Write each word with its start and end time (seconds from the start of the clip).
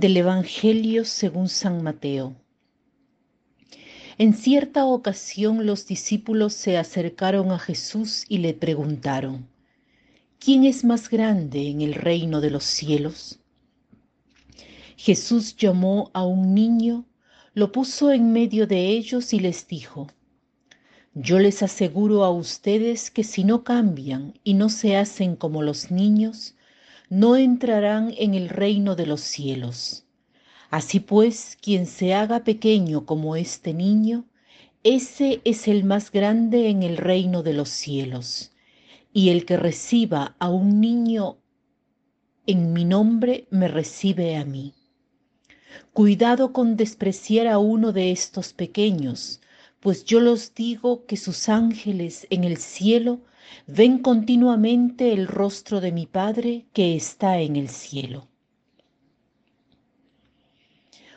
Del 0.00 0.16
Evangelio 0.16 1.04
según 1.04 1.50
San 1.50 1.82
Mateo. 1.82 2.34
En 4.16 4.32
cierta 4.32 4.86
ocasión 4.86 5.66
los 5.66 5.86
discípulos 5.86 6.54
se 6.54 6.78
acercaron 6.78 7.52
a 7.52 7.58
Jesús 7.58 8.24
y 8.26 8.38
le 8.38 8.54
preguntaron, 8.54 9.46
¿quién 10.38 10.64
es 10.64 10.84
más 10.84 11.10
grande 11.10 11.68
en 11.68 11.82
el 11.82 11.92
reino 11.92 12.40
de 12.40 12.48
los 12.48 12.64
cielos? 12.64 13.40
Jesús 14.96 15.54
llamó 15.54 16.10
a 16.14 16.24
un 16.24 16.54
niño, 16.54 17.04
lo 17.52 17.70
puso 17.70 18.10
en 18.10 18.32
medio 18.32 18.66
de 18.66 18.88
ellos 18.88 19.34
y 19.34 19.40
les 19.40 19.68
dijo, 19.68 20.06
yo 21.12 21.38
les 21.38 21.62
aseguro 21.62 22.24
a 22.24 22.30
ustedes 22.30 23.10
que 23.10 23.22
si 23.22 23.44
no 23.44 23.64
cambian 23.64 24.32
y 24.44 24.54
no 24.54 24.70
se 24.70 24.96
hacen 24.96 25.36
como 25.36 25.62
los 25.62 25.90
niños, 25.90 26.54
no 27.10 27.36
entrarán 27.36 28.14
en 28.16 28.34
el 28.34 28.48
reino 28.48 28.96
de 28.96 29.04
los 29.04 29.20
cielos. 29.20 30.06
Así 30.70 31.00
pues, 31.00 31.58
quien 31.60 31.86
se 31.86 32.14
haga 32.14 32.44
pequeño 32.44 33.04
como 33.04 33.34
este 33.34 33.74
niño, 33.74 34.26
ese 34.84 35.42
es 35.44 35.68
el 35.68 35.84
más 35.84 36.12
grande 36.12 36.70
en 36.70 36.82
el 36.82 36.96
reino 36.96 37.42
de 37.42 37.52
los 37.52 37.68
cielos. 37.68 38.52
Y 39.12 39.30
el 39.30 39.44
que 39.44 39.56
reciba 39.56 40.36
a 40.38 40.48
un 40.48 40.80
niño 40.80 41.38
en 42.46 42.72
mi 42.72 42.84
nombre, 42.84 43.46
me 43.50 43.68
recibe 43.68 44.36
a 44.36 44.44
mí. 44.44 44.74
Cuidado 45.92 46.52
con 46.52 46.76
despreciar 46.76 47.46
a 47.48 47.58
uno 47.58 47.92
de 47.92 48.10
estos 48.12 48.52
pequeños, 48.52 49.40
pues 49.80 50.04
yo 50.04 50.20
los 50.20 50.54
digo 50.54 51.06
que 51.06 51.16
sus 51.16 51.48
ángeles 51.48 52.26
en 52.30 52.44
el 52.44 52.56
cielo 52.56 53.20
ven 53.66 53.98
continuamente 53.98 55.12
el 55.12 55.26
rostro 55.26 55.80
de 55.80 55.92
mi 55.92 56.06
Padre 56.06 56.66
que 56.72 56.96
está 56.96 57.38
en 57.40 57.56
el 57.56 57.68
cielo. 57.68 58.28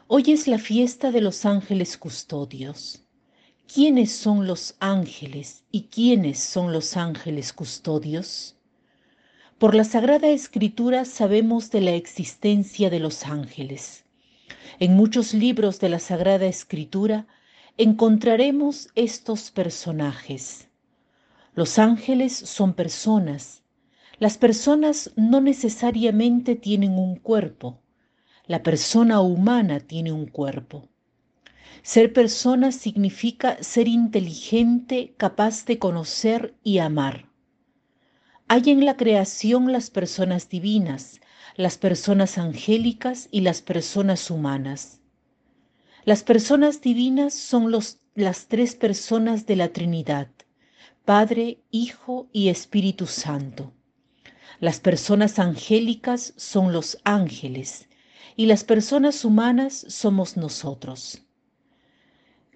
Hoy 0.07 0.25
es 0.27 0.47
la 0.47 0.59
fiesta 0.59 1.11
de 1.11 1.21
los 1.21 1.45
ángeles 1.45 1.97
custodios. 1.97 3.03
¿Quiénes 3.73 4.11
son 4.11 4.45
los 4.45 4.75
ángeles 4.79 5.63
y 5.71 5.83
quiénes 5.83 6.39
son 6.39 6.71
los 6.71 6.97
ángeles 6.97 7.53
custodios? 7.53 8.55
Por 9.57 9.73
la 9.73 9.85
Sagrada 9.85 10.27
Escritura 10.27 11.05
sabemos 11.05 11.71
de 11.71 11.81
la 11.81 11.91
existencia 11.91 12.89
de 12.89 12.99
los 12.99 13.25
ángeles. 13.25 14.03
En 14.79 14.93
muchos 14.93 15.33
libros 15.33 15.79
de 15.79 15.89
la 15.89 15.99
Sagrada 15.99 16.45
Escritura 16.45 17.25
encontraremos 17.77 18.89
estos 18.95 19.49
personajes. 19.51 20.67
Los 21.55 21.77
ángeles 21.77 22.33
son 22.33 22.73
personas. 22.73 23.61
Las 24.17 24.39
personas 24.39 25.11
no 25.15 25.39
necesariamente 25.39 26.55
tienen 26.55 26.97
un 26.97 27.15
cuerpo. 27.15 27.79
La 28.47 28.63
persona 28.63 29.21
humana 29.21 29.79
tiene 29.79 30.11
un 30.11 30.25
cuerpo. 30.25 30.89
Ser 31.83 32.11
persona 32.11 32.71
significa 32.71 33.61
ser 33.61 33.87
inteligente, 33.87 35.13
capaz 35.17 35.65
de 35.65 35.77
conocer 35.77 36.55
y 36.63 36.79
amar. 36.79 37.29
Hay 38.47 38.71
en 38.71 38.83
la 38.83 38.97
creación 38.97 39.71
las 39.71 39.91
personas 39.91 40.49
divinas, 40.49 41.21
las 41.55 41.77
personas 41.77 42.39
angélicas 42.39 43.27
y 43.29 43.41
las 43.41 43.61
personas 43.61 44.31
humanas. 44.31 45.01
Las 46.03 46.23
personas 46.23 46.81
divinas 46.81 47.35
son 47.35 47.71
las 47.71 48.47
tres 48.47 48.75
personas 48.75 49.45
de 49.45 49.55
la 49.55 49.69
Trinidad, 49.69 50.29
Padre, 51.05 51.57
Hijo 51.69 52.29
y 52.31 52.47
Espíritu 52.47 53.07
Santo. 53.07 53.73
Las 54.61 54.79
personas 54.79 55.37
angélicas 55.37 56.33
son 56.37 56.71
los 56.71 56.97
ángeles 57.03 57.89
y 58.37 58.45
las 58.45 58.63
personas 58.63 59.25
humanas 59.25 59.85
somos 59.89 60.37
nosotros. 60.37 61.21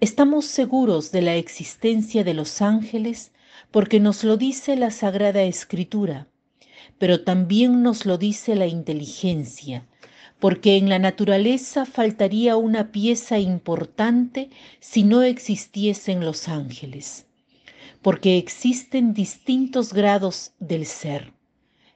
Estamos 0.00 0.46
seguros 0.46 1.12
de 1.12 1.20
la 1.20 1.36
existencia 1.36 2.24
de 2.24 2.32
los 2.32 2.62
ángeles 2.62 3.32
porque 3.70 4.00
nos 4.00 4.24
lo 4.24 4.38
dice 4.38 4.76
la 4.76 4.92
Sagrada 4.92 5.42
Escritura, 5.42 6.26
pero 6.96 7.24
también 7.24 7.82
nos 7.82 8.06
lo 8.06 8.16
dice 8.16 8.54
la 8.54 8.66
inteligencia, 8.66 9.86
porque 10.38 10.78
en 10.78 10.88
la 10.88 10.98
naturaleza 10.98 11.84
faltaría 11.84 12.56
una 12.56 12.92
pieza 12.92 13.38
importante 13.38 14.48
si 14.80 15.02
no 15.02 15.20
existiesen 15.20 16.24
los 16.24 16.48
ángeles, 16.48 17.27
porque 18.08 18.38
existen 18.38 19.12
distintos 19.12 19.92
grados 19.92 20.54
del 20.58 20.86
ser, 20.86 21.34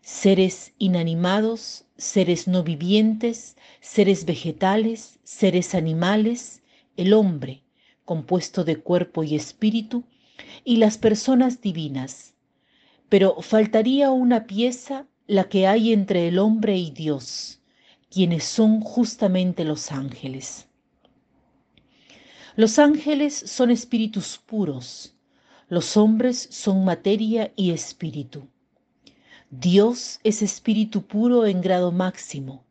seres 0.03 0.75
inanimados, 0.77 1.87
seres 1.97 2.47
no 2.47 2.62
vivientes, 2.62 3.56
seres 3.81 4.27
vegetales, 4.27 5.21
seres 5.25 5.75
animales, 5.75 6.61
el 6.99 7.15
hombre, 7.15 7.62
compuesto 8.05 8.62
de 8.62 8.77
cuerpo 8.77 9.25
y 9.25 9.37
espíritu, 9.37 10.05
y 10.65 10.77
las 10.77 10.99
personas 10.99 11.62
divinas. 11.62 12.34
Pero 13.09 13.41
faltaría 13.41 14.11
una 14.11 14.47
pieza, 14.47 15.06
la 15.27 15.49
que 15.49 15.67
hay 15.67 15.94
entre 15.94 16.29
el 16.29 16.39
hombre 16.39 16.77
y 16.77 16.91
Dios, 16.91 17.62
quienes 18.11 18.44
son 18.44 18.83
justamente 18.83 19.65
los 19.65 19.91
ángeles. 19.91 20.67
Los 22.55 22.79
ángeles 22.79 23.34
son 23.34 23.71
espíritus 23.71 24.37
puros, 24.37 25.15
los 25.72 25.97
hombres 25.97 26.49
son 26.50 26.84
materia 26.84 27.50
y 27.56 27.71
espíritu. 27.71 28.47
Dios 29.49 30.21
es 30.22 30.43
espíritu 30.43 31.06
puro 31.06 31.47
en 31.47 31.62
grado 31.62 31.93
máximo. 31.93 32.66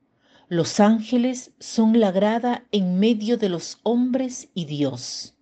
Los 0.49 0.79
ángeles 0.79 1.49
son 1.59 1.99
la 1.99 2.11
grada 2.11 2.63
en 2.71 2.99
medio 2.99 3.39
de 3.39 3.49
los 3.49 3.79
hombres 3.81 4.49
y 4.53 4.65
Dios. 4.65 5.33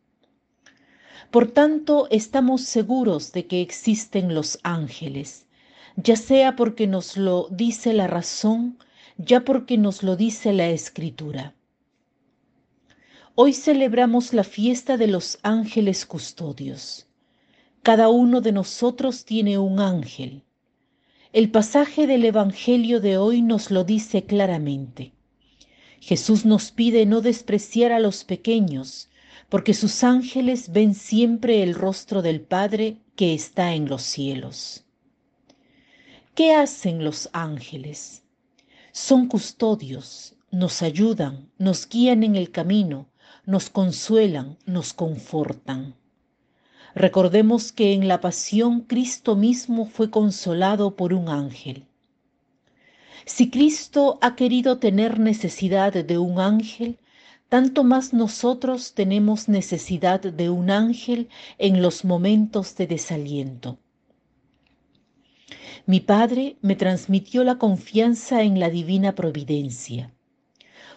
Por 1.31 1.51
tanto, 1.51 2.07
estamos 2.11 2.61
seguros 2.61 3.33
de 3.33 3.45
que 3.45 3.59
existen 3.59 4.33
los 4.33 4.57
ángeles, 4.63 5.45
ya 5.97 6.15
sea 6.15 6.55
porque 6.55 6.87
nos 6.87 7.17
lo 7.17 7.49
dice 7.51 7.91
la 7.91 8.07
razón, 8.07 8.77
ya 9.17 9.43
porque 9.43 9.77
nos 9.77 10.01
lo 10.01 10.15
dice 10.15 10.53
la 10.53 10.69
escritura. 10.69 11.53
Hoy 13.35 13.51
celebramos 13.51 14.31
la 14.31 14.45
fiesta 14.45 14.95
de 14.95 15.07
los 15.07 15.39
ángeles 15.43 16.05
custodios. 16.05 17.08
Cada 17.89 18.09
uno 18.09 18.39
de 18.39 18.51
nosotros 18.51 19.25
tiene 19.25 19.57
un 19.57 19.79
ángel. 19.79 20.43
El 21.33 21.49
pasaje 21.49 22.05
del 22.05 22.23
Evangelio 22.23 22.99
de 22.99 23.17
hoy 23.17 23.41
nos 23.41 23.71
lo 23.71 23.83
dice 23.83 24.25
claramente. 24.25 25.11
Jesús 25.99 26.45
nos 26.45 26.69
pide 26.69 27.07
no 27.07 27.21
despreciar 27.21 27.91
a 27.91 27.99
los 27.99 28.25
pequeños, 28.25 29.09
porque 29.49 29.73
sus 29.73 30.03
ángeles 30.03 30.71
ven 30.71 30.93
siempre 30.93 31.63
el 31.63 31.73
rostro 31.73 32.21
del 32.21 32.41
Padre 32.41 32.99
que 33.15 33.33
está 33.33 33.73
en 33.73 33.89
los 33.89 34.03
cielos. 34.03 34.83
¿Qué 36.35 36.53
hacen 36.53 37.03
los 37.03 37.27
ángeles? 37.33 38.21
Son 38.91 39.27
custodios, 39.27 40.35
nos 40.51 40.83
ayudan, 40.83 41.49
nos 41.57 41.89
guían 41.89 42.21
en 42.21 42.35
el 42.35 42.51
camino, 42.51 43.07
nos 43.47 43.71
consuelan, 43.71 44.59
nos 44.67 44.93
confortan. 44.93 45.95
Recordemos 46.95 47.71
que 47.71 47.93
en 47.93 48.07
la 48.07 48.19
pasión 48.19 48.81
Cristo 48.81 49.35
mismo 49.35 49.85
fue 49.85 50.09
consolado 50.09 50.95
por 50.95 51.13
un 51.13 51.29
ángel. 51.29 51.85
Si 53.25 53.49
Cristo 53.49 54.17
ha 54.21 54.35
querido 54.35 54.79
tener 54.79 55.19
necesidad 55.19 55.93
de 55.93 56.17
un 56.17 56.39
ángel, 56.39 56.97
tanto 57.47 57.83
más 57.83 58.13
nosotros 58.13 58.93
tenemos 58.93 59.47
necesidad 59.47 60.19
de 60.19 60.49
un 60.49 60.69
ángel 60.69 61.29
en 61.57 61.81
los 61.81 62.05
momentos 62.05 62.75
de 62.75 62.87
desaliento. 62.87 63.77
Mi 65.85 65.99
Padre 65.99 66.57
me 66.61 66.75
transmitió 66.75 67.43
la 67.43 67.57
confianza 67.57 68.43
en 68.43 68.59
la 68.59 68.69
divina 68.69 69.15
providencia. 69.15 70.13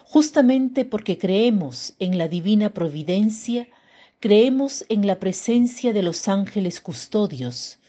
Justamente 0.05 0.85
porque 0.85 1.17
creemos 1.17 1.95
en 1.97 2.19
la 2.19 2.27
divina 2.27 2.69
providencia, 2.69 3.67
creemos 4.23 4.85
en 4.87 5.05
la 5.05 5.19
presencia 5.19 5.91
de 5.91 6.01
los 6.01 6.29
ángeles 6.29 6.79
custodios, 6.79 7.79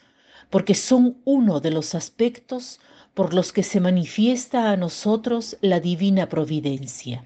porque 0.50 0.74
son 0.74 1.22
uno 1.24 1.60
de 1.60 1.70
los 1.70 1.94
aspectos 1.94 2.80
por 3.14 3.34
los 3.34 3.52
que 3.52 3.62
se 3.62 3.78
manifiesta 3.78 4.72
a 4.72 4.76
nosotros 4.76 5.56
la 5.60 5.78
divina 5.78 6.28
providencia. 6.28 7.24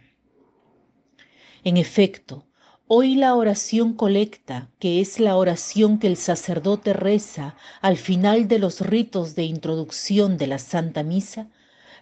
En 1.65 1.79
efecto, 1.79 2.45
Hoy 2.87 3.15
la 3.15 3.35
oración 3.35 3.95
colecta, 3.95 4.71
que 4.79 5.01
es 5.01 5.21
la 5.21 5.37
oración 5.37 5.99
que 5.99 6.07
el 6.07 6.19
sacerdote 6.19 6.93
reza 6.93 7.57
al 7.81 7.97
final 7.97 8.47
de 8.47 8.59
los 8.59 8.83
ritos 8.83 9.35
de 9.35 9.45
introducción 9.45 10.37
de 10.37 10.49
la 10.49 10.59
Santa 10.59 11.03
Misa, 11.03 11.49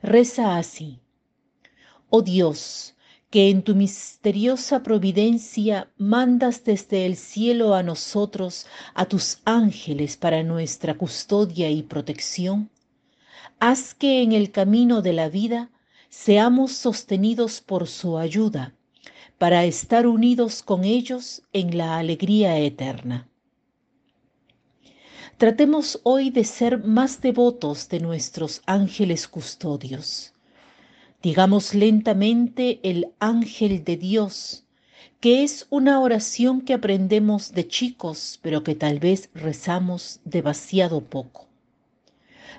reza 0.03 0.57
así. 0.57 1.01
Oh 2.09 2.23
Dios, 2.23 2.96
que 3.31 3.51
en 3.51 3.63
tu 3.63 3.75
misteriosa 3.75 4.83
providencia 4.83 5.91
mandas 5.97 6.65
desde 6.65 7.07
el 7.07 7.17
cielo 7.17 7.75
a 7.75 7.83
nosotros 7.83 8.67
a 8.95 9.07
tus 9.07 9.39
ángeles 9.45 10.17
para 10.17 10.43
nuestra 10.43 10.95
custodia 10.95 11.69
y 11.71 11.83
protección, 11.83 12.71
haz 13.59 13.95
que 13.95 14.23
en 14.23 14.33
el 14.33 14.53
camino 14.53 15.03
de 15.03 15.13
la 15.13 15.29
vida 15.29 15.71
seamos 16.09 16.73
sostenidos 16.73 17.61
por 17.61 17.89
su 17.89 18.17
ayuda 18.17 18.75
para 19.39 19.65
estar 19.65 20.07
unidos 20.07 20.63
con 20.63 20.85
ellos 20.85 21.43
en 21.53 21.77
la 21.77 21.99
alegría 21.99 22.59
eterna. 22.59 23.29
Tratemos 25.37 26.01
hoy 26.05 26.31
de 26.31 26.45
ser 26.45 26.83
más 26.83 27.21
devotos 27.21 27.91
de 27.91 28.01
nuestros 28.01 28.63
ángeles 28.65 29.29
custodios. 29.29 30.33
Digamos 31.23 31.75
lentamente 31.75 32.81
el 32.83 33.09
ángel 33.19 33.85
de 33.85 33.97
Dios, 33.97 34.65
que 35.21 35.43
es 35.43 35.67
una 35.71 36.01
oración 36.01 36.61
que 36.61 36.75
aprendemos 36.75 37.53
de 37.53 37.67
chicos, 37.67 38.39
pero 38.43 38.63
que 38.63 38.75
tal 38.75 39.01
vez 39.01 39.31
rezamos 39.35 40.21
demasiado 40.25 41.01
poco. 41.01 41.47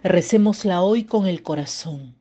Recémosla 0.04 0.82
hoy 0.82 1.04
con 1.04 1.28
el 1.28 1.44
corazón. 1.44 2.16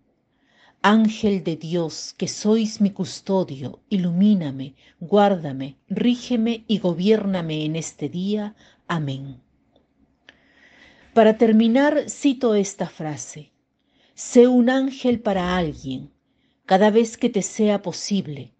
Ángel 0.82 1.42
de 1.42 1.56
Dios, 1.56 2.14
que 2.16 2.28
sois 2.28 2.80
mi 2.80 2.90
custodio, 2.90 3.80
ilumíname, 3.88 4.74
guárdame, 5.00 5.76
rígeme 5.88 6.64
y 6.68 6.78
gobiérname 6.78 7.64
en 7.64 7.76
este 7.76 8.08
día. 8.08 8.54
Amén. 8.86 9.40
Para 11.12 11.38
terminar, 11.38 12.08
cito 12.08 12.54
esta 12.54 12.88
frase. 12.88 13.50
Sé 14.14 14.46
un 14.46 14.70
ángel 14.70 15.20
para 15.20 15.56
alguien, 15.56 16.12
cada 16.66 16.90
vez 16.90 17.16
que 17.16 17.30
te 17.30 17.42
sea 17.42 17.80
posible, 17.80 18.52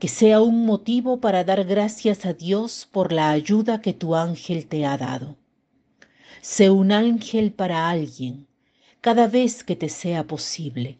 que 0.00 0.08
sea 0.08 0.40
un 0.40 0.66
motivo 0.66 1.20
para 1.20 1.44
dar 1.44 1.64
gracias 1.64 2.26
a 2.26 2.32
Dios 2.32 2.88
por 2.90 3.12
la 3.12 3.30
ayuda 3.30 3.80
que 3.80 3.92
tu 3.92 4.16
ángel 4.16 4.66
te 4.66 4.84
ha 4.84 4.98
dado. 4.98 5.36
Sé 6.42 6.68
un 6.70 6.90
ángel 6.90 7.52
para 7.52 7.88
alguien, 7.88 8.48
cada 9.00 9.28
vez 9.28 9.62
que 9.62 9.76
te 9.76 9.88
sea 9.88 10.26
posible, 10.26 10.98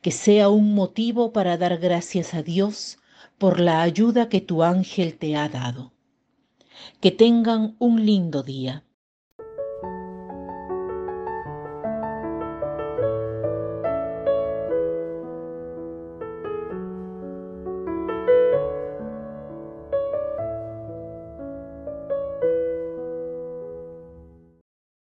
que 0.00 0.12
sea 0.12 0.48
un 0.48 0.74
motivo 0.74 1.32
para 1.34 1.58
dar 1.58 1.76
gracias 1.76 2.32
a 2.32 2.42
Dios 2.42 2.98
por 3.36 3.60
la 3.60 3.82
ayuda 3.82 4.30
que 4.30 4.40
tu 4.40 4.62
ángel 4.62 5.18
te 5.18 5.36
ha 5.36 5.50
dado. 5.50 5.92
Que 7.02 7.10
tengan 7.10 7.76
un 7.78 8.06
lindo 8.06 8.42
día. 8.42 8.84